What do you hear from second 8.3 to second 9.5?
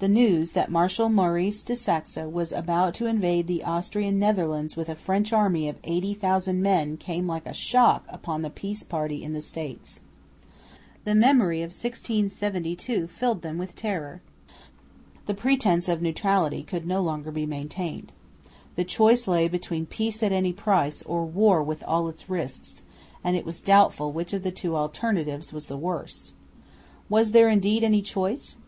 the peace party in the